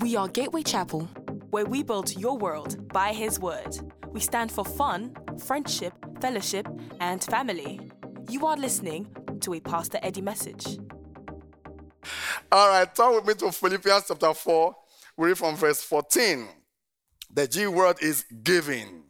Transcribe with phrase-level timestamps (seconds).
[0.00, 1.08] We are Gateway Chapel,
[1.48, 3.78] where we build your world by His Word.
[4.10, 6.68] We stand for fun, friendship, fellowship,
[7.00, 7.80] and family.
[8.28, 9.08] You are listening
[9.40, 10.78] to a Pastor Eddie message.
[12.52, 14.76] All right, turn with me to Philippians chapter 4.
[15.16, 16.46] We read from verse 14.
[17.32, 19.02] The G word is giving.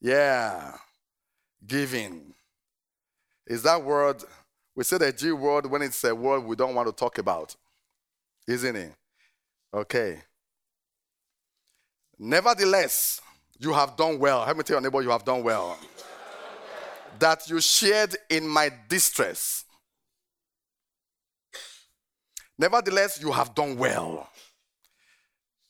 [0.00, 0.76] Yeah,
[1.66, 2.34] giving.
[3.48, 4.22] Is that word,
[4.76, 7.56] we say the G word when it's a word we don't want to talk about,
[8.46, 8.92] isn't it?
[9.74, 10.22] Okay.
[12.16, 13.20] Nevertheless,
[13.58, 14.44] you have done well.
[14.44, 15.76] Help me tell your neighbor, you have done well.
[17.18, 19.64] that you shared in my distress.
[22.56, 24.28] Nevertheless, you have done well.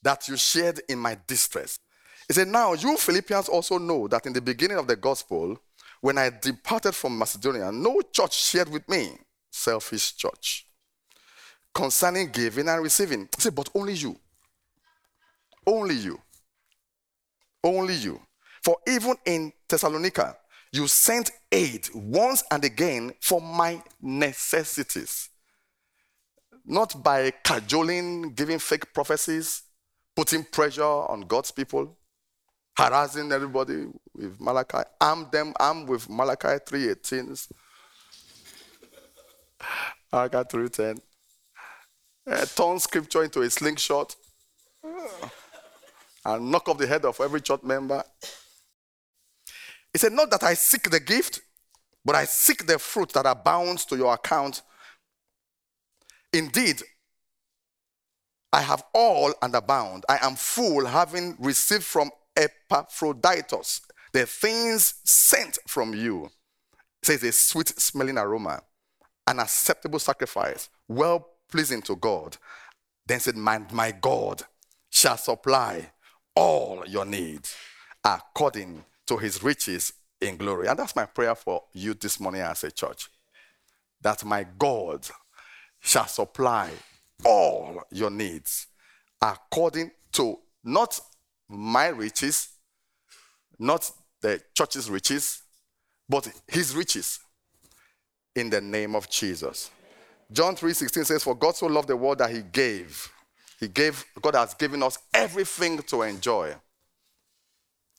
[0.03, 1.79] That you shared in my distress.
[2.29, 5.59] He said, Now you Philippians also know that in the beginning of the gospel,
[6.03, 9.13] when I departed from Macedonia, no church shared with me,
[9.51, 10.67] selfish church
[11.75, 13.29] concerning giving and receiving.
[13.39, 14.17] Say, but only you.
[15.67, 16.21] Only you.
[17.63, 18.21] Only you.
[18.63, 20.37] For even in Thessalonica,
[20.73, 25.29] you sent aid once and again for my necessities.
[26.65, 29.63] Not by cajoling, giving fake prophecies,
[30.17, 31.99] putting pressure on God's people,
[32.77, 34.79] harassing everybody with Malachi.
[35.01, 37.49] Arm them, arm with Malachi 3.18.
[40.13, 40.99] Malachi 3.10
[42.31, 44.15] uh, turn scripture into a slingshot
[46.25, 48.03] and knock off the head of every church member.
[49.93, 51.41] He said, Not that I seek the gift,
[52.05, 54.63] but I seek the fruit that abounds to your account.
[56.33, 56.83] Indeed,
[58.53, 60.05] I have all and abound.
[60.09, 63.83] I am full, having received from Epaphroditus
[64.13, 66.27] the things sent from you.
[66.27, 68.63] It says a sweet smelling aroma,
[69.27, 72.37] an acceptable sacrifice, well pleasing to God.
[73.07, 74.43] Then said, my, my God
[74.91, 75.91] shall supply
[76.35, 77.55] all your needs
[78.03, 80.69] according to his riches in glory.
[80.69, 83.09] And that's my prayer for you this morning as a church.
[84.01, 85.07] That my God
[85.81, 86.71] shall supply
[87.25, 88.67] all your needs
[89.21, 90.99] according to not
[91.49, 92.49] my riches,
[93.59, 93.91] not
[94.21, 95.43] the church's riches,
[96.09, 97.21] but his riches
[98.35, 99.71] in the name of Jesus.
[100.33, 103.11] John 3:16 says, For God so loved the world that he gave.
[103.61, 106.55] He gave, God has given us everything to enjoy.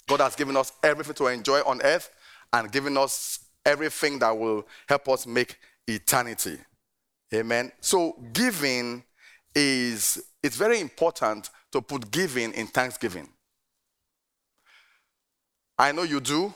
[0.07, 2.09] God has given us everything to enjoy on earth
[2.53, 6.57] and given us everything that will help us make eternity.
[7.33, 7.71] Amen.
[7.81, 9.03] So giving
[9.55, 13.27] is it's very important to put giving in thanksgiving.
[15.77, 16.53] I know you do,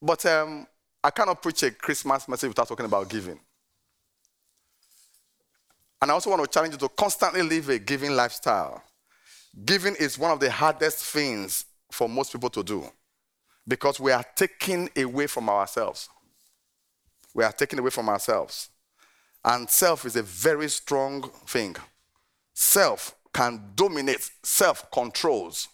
[0.00, 0.66] but um,
[1.02, 3.38] I cannot preach a Christmas message without talking about giving.
[6.04, 8.82] And I also want to challenge you to constantly live a giving lifestyle.
[9.64, 12.84] Giving is one of the hardest things for most people to do
[13.66, 16.10] because we are taking away from ourselves.
[17.32, 18.68] We are taking away from ourselves.
[19.46, 21.74] And self is a very strong thing.
[22.52, 25.68] Self can dominate, self controls.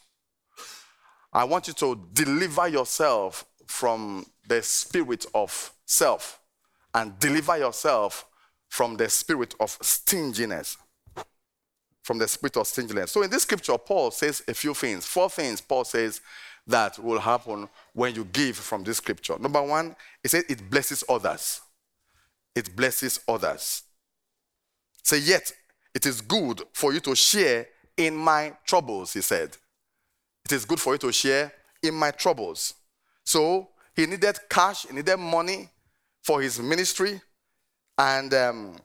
[1.32, 6.38] I want you to deliver yourself from the spirit of self
[6.94, 8.26] and deliver yourself
[8.70, 10.78] from the spirit of stinginess.
[12.02, 13.10] From the spirit of stinginess.
[13.10, 15.04] So in this scripture, Paul says a few things.
[15.04, 16.22] Four things Paul says
[16.66, 19.36] that will happen when you give from this scripture.
[19.38, 21.60] Number one, he says it blesses others.
[22.54, 23.82] It blesses others.
[25.02, 25.52] Say, yet
[25.94, 27.66] it is good for you to share
[27.96, 29.56] in my troubles, he said.
[30.44, 31.52] It is good for you to share
[31.82, 32.74] in my troubles.
[33.24, 35.68] So he needed cash, he needed money
[36.22, 37.20] for his ministry,
[38.00, 38.76] and um,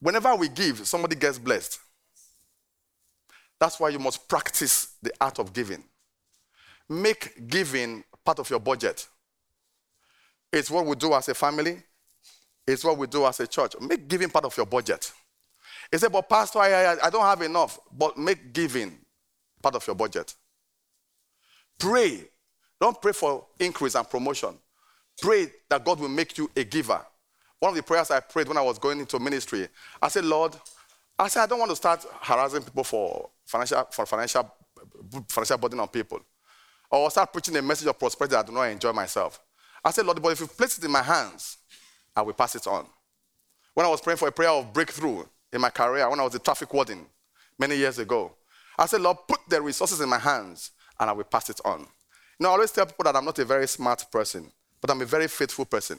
[0.00, 1.80] whenever we give, somebody gets blessed.
[3.58, 5.82] That's why you must practice the art of giving.
[6.88, 9.08] Make giving part of your budget.
[10.52, 11.82] It's what we do as a family,
[12.64, 13.74] it's what we do as a church.
[13.80, 15.12] Make giving part of your budget.
[15.90, 17.80] He said, But, Pastor, I, I, I don't have enough.
[17.90, 18.96] But make giving
[19.60, 20.32] part of your budget.
[21.76, 22.20] Pray.
[22.80, 24.54] Don't pray for increase and promotion.
[25.20, 27.00] Pray that God will make you a giver.
[27.60, 29.68] One of the prayers I prayed when I was going into ministry,
[30.00, 30.54] I said, Lord,
[31.18, 34.54] I said, I don't want to start harassing people for financial, for financial,
[35.28, 36.20] financial burden on people.
[36.90, 39.40] Or start preaching a message of prosperity that I do not enjoy myself.
[39.84, 41.58] I said, Lord, but if you place it in my hands,
[42.14, 42.86] I will pass it on.
[43.74, 46.34] When I was praying for a prayer of breakthrough in my career, when I was
[46.34, 47.06] a traffic warden
[47.58, 48.32] many years ago,
[48.78, 51.80] I said, Lord, put the resources in my hands and I will pass it on.
[51.80, 51.86] You
[52.40, 54.50] know, I always tell people that I'm not a very smart person,
[54.80, 55.98] but I'm a very faithful person.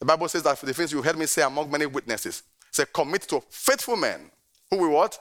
[0.00, 2.42] The Bible says that the things you heard me say among many witnesses,
[2.72, 4.30] say, commit to faithful men
[4.70, 5.18] who will what?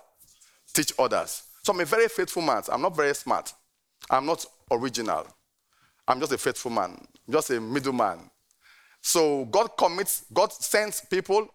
[0.74, 1.44] teach others.
[1.64, 2.62] So I'm a very faithful man.
[2.72, 3.54] I'm not very smart.
[4.10, 5.28] I'm not original.
[6.08, 8.30] I'm just a faithful man, just a middleman.
[9.02, 11.48] So God commits, God sends people,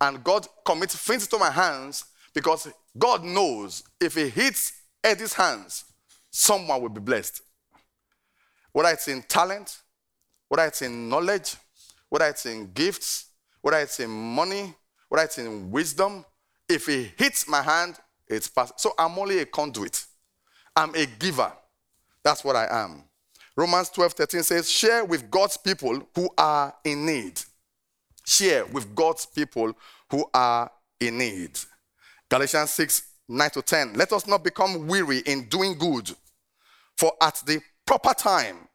[0.00, 4.72] and God commits things to my hands because God knows if He hits
[5.04, 5.84] Eddie's hands,
[6.30, 7.42] someone will be blessed.
[8.72, 9.78] Whether it's in talent,
[10.48, 11.56] whether it's in knowledge,
[12.10, 13.30] whether it's in gifts,
[13.62, 14.74] whether it's in money,
[15.08, 16.24] whether it's in wisdom,
[16.68, 17.96] if it hits my hand,
[18.28, 18.78] it's passed.
[18.78, 20.04] So I'm only a conduit.
[20.76, 21.52] I'm a giver.
[22.22, 23.04] That's what I am.
[23.56, 27.40] Romans 12 13 says, Share with God's people who are in need.
[28.24, 29.72] Share with God's people
[30.10, 30.70] who are
[31.00, 31.58] in need.
[32.28, 33.94] Galatians 6 9 to 10.
[33.94, 36.10] Let us not become weary in doing good,
[36.96, 38.68] for at the proper time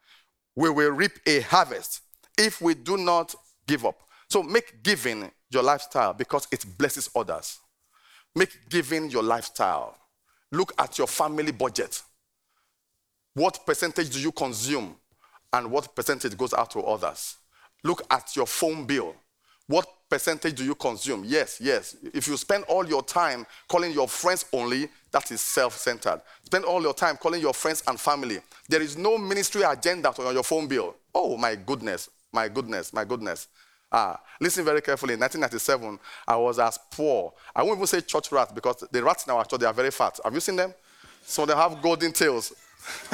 [0.55, 2.01] we will reap a harvest
[2.37, 3.33] if we do not
[3.67, 3.99] give up.
[4.29, 7.59] So make giving your lifestyle because it blesses others.
[8.35, 9.97] Make giving your lifestyle.
[10.51, 12.01] Look at your family budget.
[13.33, 14.95] What percentage do you consume
[15.53, 17.37] and what percentage goes out to others?
[17.83, 19.15] Look at your phone bill.
[19.67, 21.23] What percentage do you consume?
[21.25, 21.97] Yes, yes.
[22.13, 26.21] If you spend all your time calling your friends only, that is self centered.
[26.43, 28.39] Spend all your time calling your friends and family.
[28.69, 30.95] There is no ministry agenda on your phone bill.
[31.13, 33.47] Oh, my goodness, my goodness, my goodness.
[33.91, 35.13] Ah, listen very carefully.
[35.13, 37.33] In 1997, I was as poor.
[37.55, 39.89] I won't even say church rats because the rats in our church they are very
[39.91, 40.19] fat.
[40.23, 40.73] Have you seen them?
[41.25, 42.53] So they have golden tails.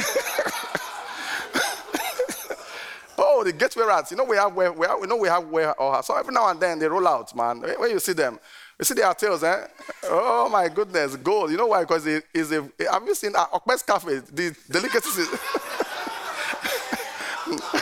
[3.17, 4.11] oh, the gateway rats.
[4.11, 6.59] You know we have where, we know we have where or so every now and
[6.59, 7.61] then they roll out, man.
[7.61, 8.39] Where you see them,
[8.79, 9.67] you see their tails, eh?
[10.05, 11.51] Oh my goodness, gold.
[11.51, 11.81] You know why?
[11.81, 12.67] Because it is a.
[12.91, 14.17] Have you seen uh, Okpes Cafe?
[14.33, 15.29] The delicacies.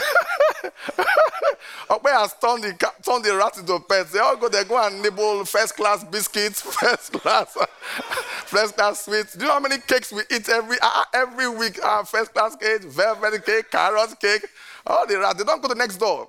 [1.90, 2.72] Okpe has turned the,
[3.02, 4.12] turned the rat into pets.
[4.12, 7.56] They all go there, go and nibble first class biscuits, first class,
[8.46, 9.32] first class sweets.
[9.34, 11.80] Do you know how many cakes we eat every uh, every week?
[11.82, 14.46] Uh, first class cake, velvet cake, carrot cake.
[14.86, 16.28] All the rats, they don't go to next door.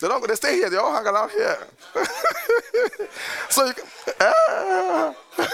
[0.00, 1.58] They don't go, they stay here, they all hang around here.
[3.48, 3.72] so you
[4.18, 5.12] uh,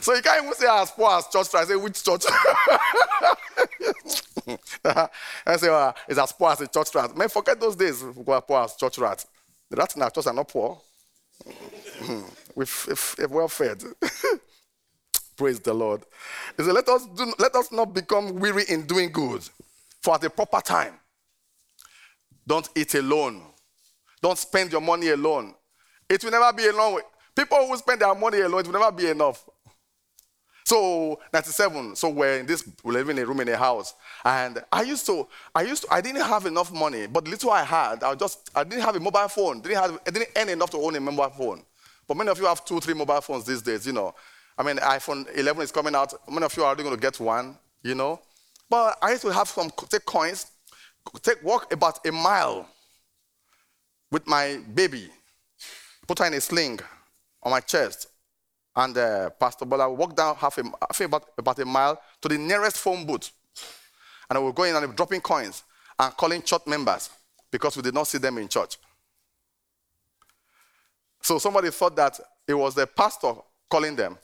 [0.00, 1.54] so you can't even say as poor as church.
[1.54, 2.24] I say which church?
[4.84, 7.16] I say well, it's as poor as a church rat.
[7.16, 9.26] Man, forget those days who are poor as church rats.
[9.70, 10.80] The rats in our church are not poor.
[12.54, 13.82] We've, well fed.
[15.36, 16.02] Praise the Lord.
[16.56, 19.42] He said, let us, do, let us not become weary in doing good,
[20.00, 20.94] for at the proper time.
[22.46, 23.42] Don't eat alone.
[24.22, 25.54] Don't spend your money alone.
[26.08, 27.00] It will never be alone.
[27.34, 29.44] People who spend their money alone, it will never be enough.
[30.64, 31.94] So 97.
[31.94, 33.94] So we're in this, we live in a room in a house,
[34.24, 37.64] and I used to, I used to, I didn't have enough money, but little I
[37.64, 39.60] had, I just, I didn't have a mobile phone.
[39.60, 41.62] Didn't have, I didn't earn enough to own a mobile phone.
[42.08, 43.86] But many of you have two, three mobile phones these days.
[43.86, 44.14] You know,
[44.56, 46.14] I mean, iPhone 11 is coming out.
[46.30, 47.58] Many of you are already going to get one.
[47.82, 48.18] You know,
[48.70, 50.46] but I used to have some take coins,
[51.22, 52.66] take walk about a mile
[54.10, 55.10] with my baby,
[56.06, 56.80] put her in a sling
[57.42, 58.06] on my chest,
[58.76, 62.38] and uh, Pastor Bola walked down half a, half about, about a mile to the
[62.38, 63.30] nearest phone booth.
[64.28, 65.62] And I was going and dropping coins
[65.98, 67.10] and calling church members
[67.50, 68.78] because we did not see them in church.
[71.22, 73.32] So somebody thought that it was the pastor
[73.70, 74.18] calling them.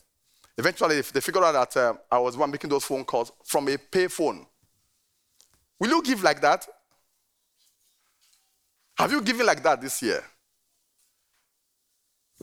[0.58, 3.78] Eventually, they figured out that uh, I was one making those phone calls from a
[3.78, 4.44] pay phone.
[5.78, 6.66] Will you give like that?
[8.98, 10.22] Have you given like that this year?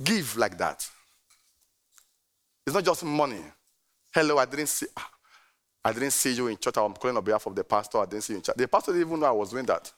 [0.03, 0.89] Give like that.
[2.67, 3.39] It's not just money.
[4.13, 4.88] Hello, I didn't see.
[4.97, 5.09] Ah,
[5.86, 6.75] I didn't see you in church.
[6.75, 8.00] I'm calling on behalf of the pastor.
[8.00, 8.57] I didn't see you in church.
[8.57, 9.89] The pastor didn't even know I was doing that.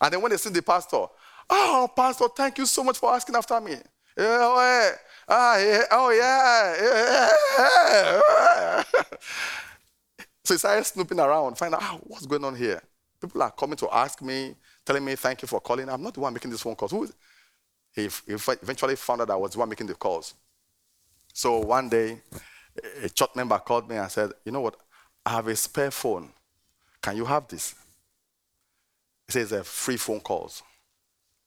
[0.00, 1.06] And then when they see the pastor,
[1.48, 3.74] oh, pastor, thank you so much for asking after me.
[3.74, 3.78] Eh,
[4.18, 4.96] oh, eh,
[5.28, 6.24] ah, eh, oh, yeah.
[6.24, 7.30] Ah, yeah.
[7.62, 9.02] Oh, yeah.
[10.18, 10.24] yeah.
[10.44, 12.82] so he started snooping around, find out oh, what's going on here.
[13.20, 15.88] People are coming to ask me, telling me, thank you for calling.
[15.88, 16.90] I'm not the one making these phone calls.
[16.90, 17.14] Who is?
[17.92, 20.34] He eventually found out I was the one making the calls.
[21.34, 22.22] So one day,
[23.02, 24.76] a church member called me and said, You know what?
[25.26, 26.30] I have a spare phone.
[27.02, 27.74] Can you have this?
[29.26, 30.62] He says, a free phone calls.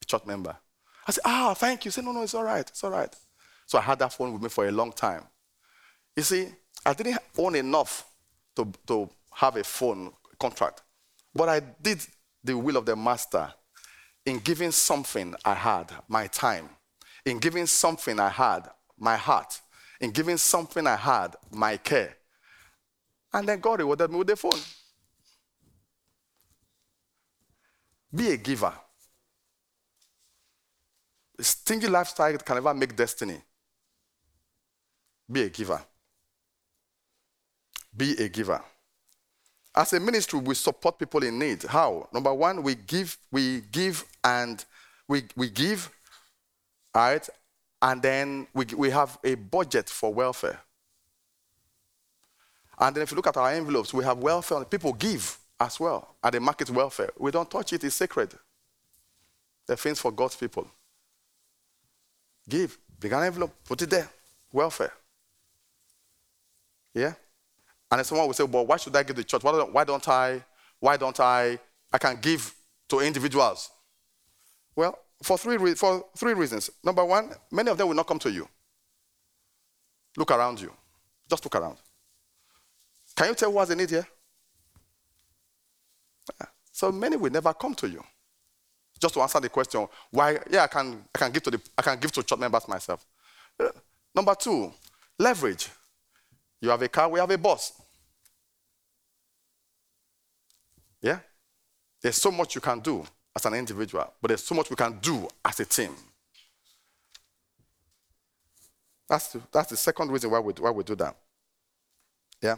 [0.02, 0.56] A church member.
[1.08, 1.90] I said, Ah, thank you.
[1.90, 2.68] He said, No, no, it's all right.
[2.68, 3.16] It's all right.
[3.66, 5.24] So I had that phone with me for a long time.
[6.18, 6.50] You see,
[6.86, 8.06] I didn't own enough
[8.58, 10.82] to, to have a phone contract,
[11.34, 12.06] but I did
[12.44, 13.54] the will of the master
[14.26, 16.70] in giving something I had, my time,
[17.26, 19.62] in giving something I had, my heart,
[20.00, 22.16] in giving something I had, my care.
[23.34, 24.60] And then God rewarded me with the phone.
[28.14, 28.74] Be a giver.
[31.40, 33.42] A stingy lifestyle can never make destiny.
[35.30, 35.82] Be a giver.
[37.96, 38.62] Be a giver.
[39.76, 41.64] As a ministry, we support people in need.
[41.64, 42.08] How?
[42.12, 44.64] Number one, we give, we give and
[45.08, 45.92] we, we give,
[46.96, 47.30] all right,
[47.82, 50.60] and then we, we have a budget for welfare.
[52.80, 54.64] And then if you look at our envelopes, we have welfare.
[54.66, 57.10] People give as well at the market welfare.
[57.18, 58.34] We don't touch it, it's sacred.
[59.66, 60.68] They're things for God's people.
[62.48, 62.78] Give.
[63.00, 64.10] Big an envelope, put it there.
[64.52, 64.94] Welfare.
[66.94, 67.14] Yeah?
[67.92, 69.44] And then someone will say, well, why should I give the church?
[69.44, 70.44] Why don't, why don't I,
[70.80, 71.60] why don't I,
[71.92, 72.54] I can give
[72.90, 73.70] to individuals?
[74.76, 76.70] Well, for three, for three reasons.
[76.84, 78.48] Number one, many of them will not come to you.
[80.16, 80.72] Look around you.
[81.30, 81.78] Just look around.
[83.16, 84.08] Can you tell who has a need here?
[86.72, 88.04] So many will never come to you.
[89.00, 90.40] Just to answer the question, why?
[90.50, 93.06] Yeah, I can, I can give to the, I can give to church members myself.
[93.60, 93.70] Uh,
[94.16, 94.72] number two,
[95.18, 95.70] leverage.
[96.62, 97.74] You have a car, we have a bus.
[101.02, 101.20] Yeah?
[102.02, 103.04] There's so much you can do
[103.38, 105.92] as an individual, but there's so much we can do as a team.
[109.08, 111.16] That's the, that's the second reason why we, why we do that.
[112.42, 112.56] Yeah?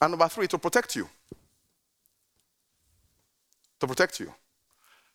[0.00, 1.08] And number three, to protect you.
[3.80, 4.32] To protect you.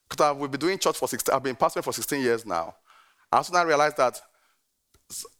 [0.09, 2.73] Because we've been doing church for 16, I've been pastoring for 16 years now.
[3.31, 4.19] I also now realized that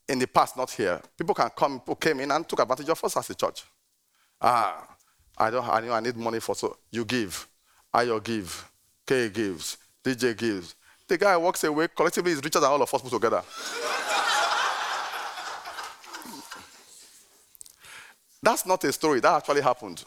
[0.08, 3.04] in the past, not here, people can come, people came in and took advantage of
[3.04, 3.63] us as a church.
[4.40, 4.96] Ah,
[5.38, 7.48] I don't, I, know I need money for so you give,
[7.92, 8.70] I will give,
[9.05, 10.75] K gives, DJ gives.
[11.07, 13.43] The guy walks away collectively is richer than all of us put together.
[18.41, 19.22] That's not a story.
[19.22, 20.03] That actually happened.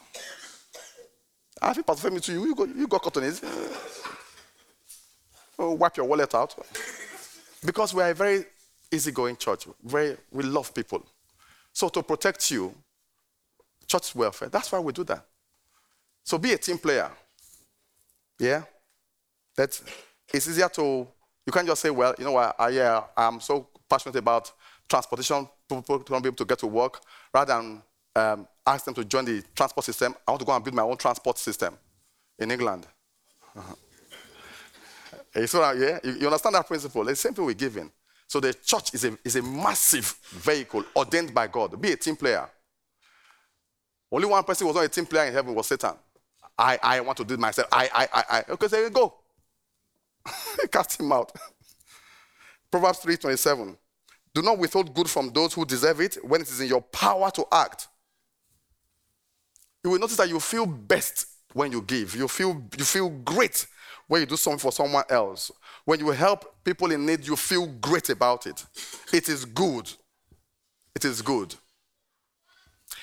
[1.60, 3.40] I think Pastor Femi to you, you got, you got caught on it.
[5.58, 6.54] Oh, wipe your wallet out.
[7.64, 8.44] Because we are a very
[8.92, 9.66] easygoing church.
[9.82, 11.02] Very, we love people.
[11.72, 12.74] So to protect you,
[13.86, 15.24] church welfare, that's why we do that.
[16.22, 17.10] So be a team player.
[18.38, 18.64] Yeah?
[19.56, 19.80] That
[20.32, 21.06] it's easier to,
[21.46, 24.52] you can't just say, well, you know what, I, yeah, I'm so passionate about
[24.88, 27.00] transportation, people to be able to get to work,
[27.32, 27.82] rather than
[28.14, 30.14] um, ask them to join the transport system.
[30.26, 31.76] I want to go and build my own transport system
[32.38, 32.86] in England.
[35.44, 37.06] So, yeah, you, you, understand that principle?
[37.08, 37.90] It's the same thing with giving.
[38.26, 41.78] So the church is a, is a massive vehicle ordained by God.
[41.78, 42.48] Be a team player.
[44.10, 45.92] Only one person was not a team player in heaven was Satan.
[46.58, 47.68] I, I want to do it myself.
[47.70, 48.44] I, I, I, I.
[48.52, 49.14] Okay, there you go.
[50.72, 51.32] Cast him out.
[52.70, 53.76] Proverbs 3.27.
[54.34, 57.30] Do not withhold good from those who deserve it when it is in your power
[57.30, 57.88] to act
[59.86, 62.16] you will notice that you feel best when you give.
[62.16, 63.68] You feel, you feel great
[64.08, 65.52] when you do something for someone else.
[65.84, 68.66] When you help people in need, you feel great about it.
[69.12, 69.88] It is good.
[70.96, 71.54] It is good.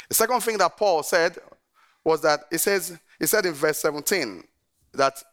[0.09, 1.37] The second thing that Paul said
[2.03, 4.43] was that he says, he said in verse 17
[4.95, 5.23] that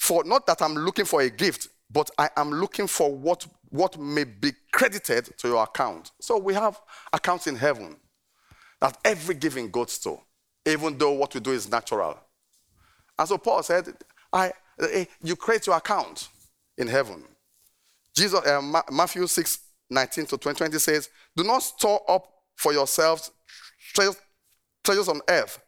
[0.00, 3.98] for not that I'm looking for a gift, but I am looking for what, what
[3.98, 6.10] may be credited to your account.
[6.20, 6.80] So we have
[7.12, 7.96] accounts in heaven
[8.80, 10.18] that every giving goes to
[10.66, 12.18] even though what we do is natural.
[13.18, 13.88] And so Paul said,
[14.32, 16.28] I, eh, you create your account
[16.78, 17.24] in heaven.
[18.14, 22.26] Jesus, uh, Matthew 6, 19 to 20, 20 says, Do not store up
[22.56, 23.30] for yourselves
[24.84, 25.58] treasures on earth,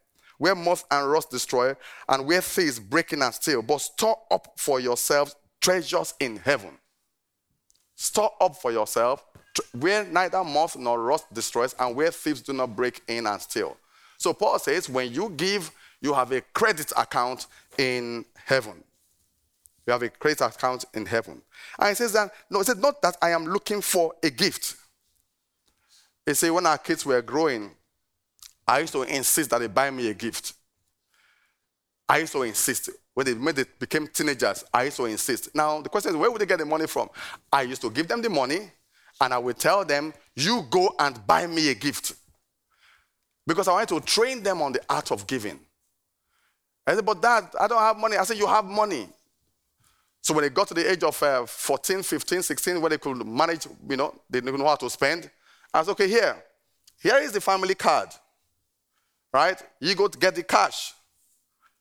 [0.42, 1.72] where moth and rust destroy,
[2.08, 6.76] and where thieves break in and steal, but store up for yourselves treasures in heaven.
[7.94, 9.24] Store up for yourself
[9.78, 13.76] where neither moth nor rust destroys, and where thieves do not break in and steal.
[14.18, 15.70] So Paul says, when you give,
[16.00, 17.46] you have a credit account
[17.78, 18.82] in heaven.
[19.86, 21.40] You have a credit account in heaven.
[21.78, 24.74] And he says that, no, he said, not that I am looking for a gift.
[26.26, 27.76] He said, when our kids were growing,
[28.66, 30.54] I used to insist that they buy me a gift.
[32.08, 32.90] I used to insist.
[33.14, 35.54] When they, when they became teenagers, I used to insist.
[35.54, 37.08] Now, the question is, where would they get the money from?
[37.52, 38.70] I used to give them the money,
[39.20, 42.14] and I would tell them, you go and buy me a gift
[43.46, 45.58] because I wanted to train them on the art of giving.
[46.86, 48.16] I said, but dad, I don't have money.
[48.16, 49.08] I said, you have money.
[50.20, 53.26] So when they got to the age of uh, 14, 15, 16, where they could
[53.26, 55.30] manage, you know, they didn't know how to spend,
[55.74, 56.36] I said, okay, here.
[57.00, 58.08] Here is the family card.
[59.32, 59.60] Right?
[59.80, 60.92] You go to get the cash.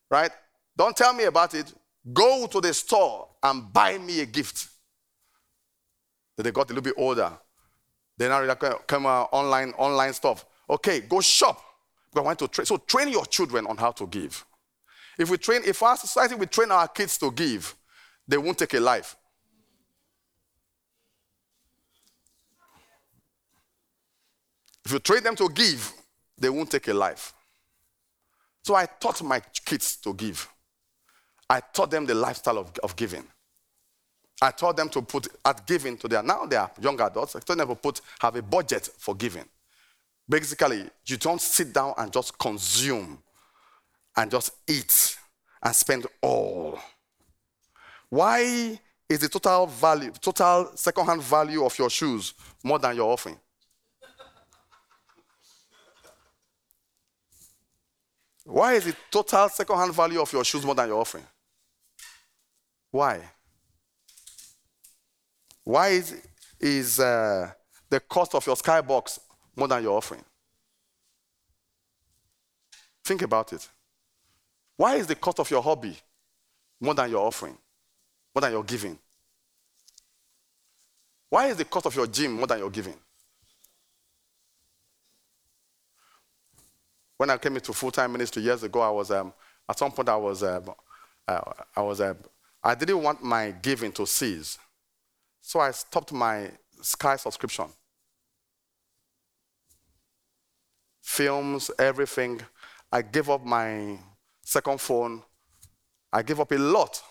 [0.10, 0.32] Right?
[0.76, 1.74] Don't tell me about it.
[2.14, 4.68] Go to the store and buy me a gift.
[6.36, 7.32] Then they got a little bit older.
[8.18, 8.46] They now
[8.88, 10.46] come uh, online, online stuff.
[10.70, 11.62] Okay, go shop.
[12.16, 12.66] I want to train.
[12.66, 14.46] So train your children on how to give.
[15.18, 17.76] If we train, if our society we train our kids to give,
[18.28, 19.16] they won't take a life.
[24.86, 25.94] If you train them to give,
[26.38, 27.34] they won't take a life.
[28.64, 30.48] So I taught my kids to give.
[31.50, 33.24] I taught them the lifestyle of, of giving.
[34.42, 37.36] I taught them to put at giving to their now they are young adults.
[37.36, 39.46] I taught them to put have a budget for giving.
[40.28, 43.20] Basically, you don't sit down and just consume
[44.16, 45.18] and just eat
[45.62, 46.80] and spend all.
[48.10, 53.38] Why is the total value, total second-hand value of your shoes more than your offering?
[58.52, 61.26] Why is the total second-hand value of your shoes more than your offering?
[62.92, 63.22] Why?
[65.64, 66.22] Why is,
[66.60, 67.50] is uh,
[67.90, 69.20] the cost of your skybox
[69.56, 70.26] more than your offering?
[73.06, 73.66] Think about it.
[74.76, 75.96] Why is the cost of your hobby
[76.82, 77.58] more than your offering,
[78.36, 79.00] more than your giving?
[81.30, 82.98] Why is the cost of your gym more than your giving?
[87.22, 89.32] When I came into full-time ministry years ago, I was um,
[89.70, 90.74] at some point I was um,
[91.28, 91.42] uh,
[91.76, 92.16] I was uh,
[92.64, 94.58] I didn't want my giving to cease,
[95.40, 96.50] so I stopped my
[96.82, 97.66] Sky subscription.
[101.00, 102.42] Films, everything.
[102.92, 104.00] I gave up my
[104.42, 105.22] second phone.
[106.12, 107.04] I gave up a lot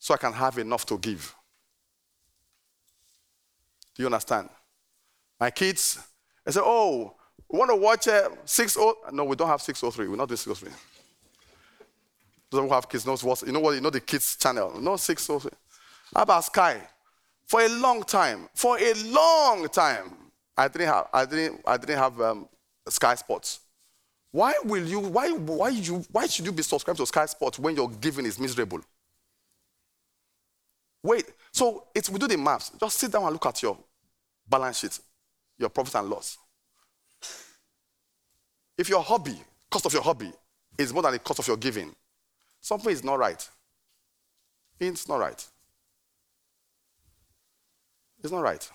[0.00, 1.32] so I can have enough to give.
[3.94, 4.48] Do you understand?
[5.38, 6.04] My kids,
[6.44, 7.14] they say, oh,
[7.50, 8.80] we want to watch uh, 60.
[9.12, 10.08] No, we don't have 603.
[10.08, 10.74] We're not doing 603.
[12.50, 14.80] Those who have kids knows what, you know what, you know the kids channel.
[14.80, 15.50] No 603.
[16.14, 16.80] How about Sky?
[17.46, 20.12] For a long time, for a long time,
[20.56, 22.48] I didn't have, I didn't, I didn't have um,
[22.88, 23.60] Sky Sports.
[24.30, 27.76] Why will you, why, why, you, why should you be subscribed to Sky Sports when
[27.76, 28.80] your giving is miserable?
[31.02, 32.72] Wait, so it's, we do the maths.
[32.80, 33.78] Just sit down and look at your
[34.48, 34.98] balance sheet,
[35.58, 36.38] your profit and loss.
[38.76, 39.38] If your hobby,
[39.70, 40.32] cost of your hobby,
[40.76, 41.94] is more than the cost of your giving,
[42.60, 43.48] something is not right.
[44.80, 45.46] It's not right.
[48.22, 48.70] It's not right.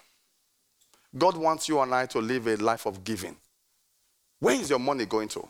[1.18, 3.36] God wants you and I to live a life of giving.
[4.40, 5.48] Where is your money going to?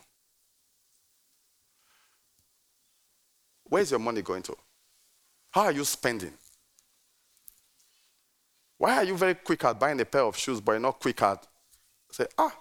[3.65, 4.55] Where is your money going to?
[5.51, 6.33] How are you spending?
[8.77, 11.21] Why are you very quick at buying a pair of shoes, but you're not quick
[11.21, 11.45] at
[12.09, 12.55] say, ah,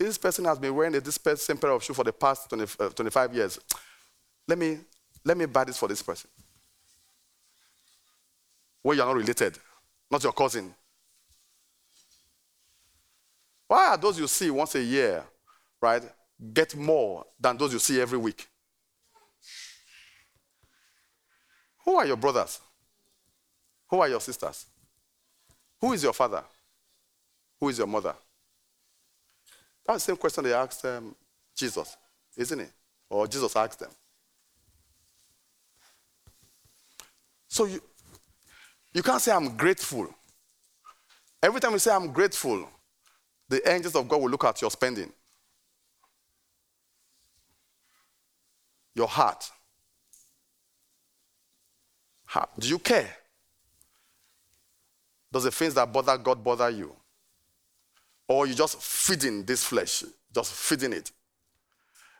[0.00, 2.88] this person has been wearing this same pair of shoes for the past 20, uh,
[2.88, 3.60] 25 years.
[4.48, 4.78] Let me,
[5.22, 6.30] let me buy this for this person.
[8.82, 9.58] Where you're not related,
[10.10, 10.74] not your cousin.
[13.68, 15.22] Why are those you see once a year,
[15.82, 16.02] right,
[16.54, 18.48] get more than those you see every week?
[21.84, 22.58] Who are your brothers?
[23.90, 24.64] Who are your sisters?
[25.78, 26.42] Who is your father?
[27.60, 28.14] Who is your mother?
[29.90, 31.16] That's the same question they asked um,
[31.56, 31.96] Jesus,
[32.36, 32.70] isn't it?
[33.08, 33.90] Or Jesus asked them.
[37.48, 37.82] So you,
[38.94, 40.08] you can't say, I'm grateful.
[41.42, 42.68] Every time you say, I'm grateful,
[43.48, 45.12] the angels of God will look at your spending,
[48.94, 49.50] your heart.
[52.26, 53.10] How, do you care?
[55.32, 56.94] Does the things that bother God bother you?
[58.30, 61.10] Or you just feeding this flesh, just feeding it.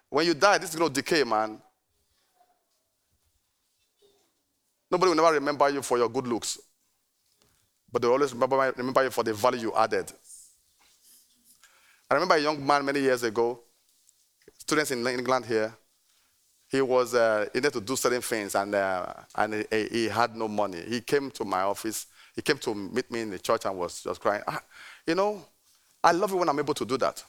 [0.08, 1.62] When you die, this is going to decay, man.
[4.90, 6.58] Nobody will never remember you for your good looks,
[7.92, 10.10] but they always remember, remember you for the value you added.
[12.10, 13.60] I remember a young man many years ago,
[14.58, 15.72] students in England here.
[16.66, 20.34] He was uh, he needed to do certain things, and uh, and he, he, had
[20.34, 20.82] no money.
[20.88, 22.06] He came to my office.
[22.34, 24.42] He came to meet me in the church and was just crying.
[24.48, 24.60] Ah,
[25.06, 25.44] you know,
[26.02, 27.22] I love it when I'm able to do that.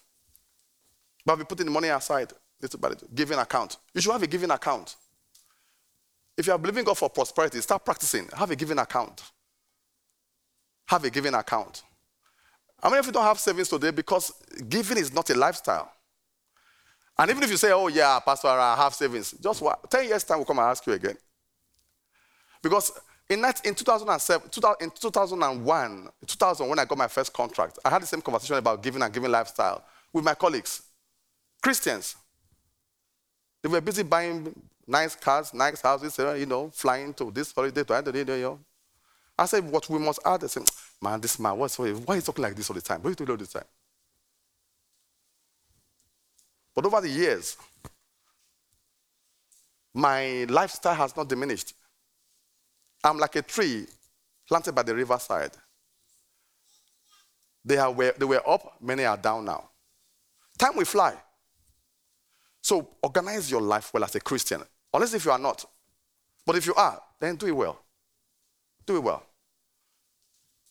[1.25, 2.31] But be putting the money aside,
[2.61, 3.77] little by little, giving account.
[3.93, 4.95] You should have a giving account.
[6.37, 8.27] If you are believing God for prosperity, start practicing.
[8.35, 9.21] Have a giving account.
[10.87, 11.83] Have a giving account.
[12.81, 14.33] How many of you don't have savings today because
[14.67, 15.91] giving is not a lifestyle?
[17.17, 20.23] And even if you say, oh, yeah, Pastor, I have savings, just what, 10 years'
[20.23, 21.17] time, we'll come and ask you again.
[22.63, 22.91] Because
[23.31, 24.49] in, that, in 2007,
[24.81, 28.83] in 2001, 2000, when I got my first contract, I had the same conversation about
[28.83, 30.81] giving and giving lifestyle with my colleagues,
[31.61, 32.17] Christians.
[33.63, 34.53] They were busy buying
[34.85, 38.59] nice cars, nice houses, eh, you know, flying to this holiday to end you know.
[39.39, 40.63] I said, what we must add, I said,
[41.01, 43.01] man, this man, what's, why is talking like this all the time?
[43.01, 43.63] What are you doing all the time?
[46.75, 47.55] But over the years,
[49.93, 51.75] my lifestyle has not diminished.
[53.03, 53.87] I'm like a tree
[54.47, 55.51] planted by the riverside.
[57.63, 59.69] They, are, were, they were up, many are down now.
[60.57, 61.15] Time will fly.
[62.61, 64.61] So organize your life well as a Christian,
[64.93, 65.65] unless if you are not.
[66.45, 67.79] But if you are, then do it well.
[68.85, 69.23] Do it well.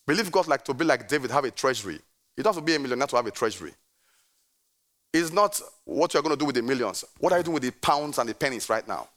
[0.05, 1.99] Believe God like to be like David, have a treasury.
[2.35, 3.73] You don't have to be a millionaire to have a treasury.
[5.13, 7.03] It's not what you're going to do with the millions.
[7.19, 9.07] What are you doing with the pounds and the pennies right now?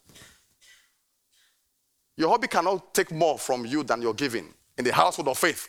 [2.16, 5.68] Your hobby cannot take more from you than you're giving in the household of faith.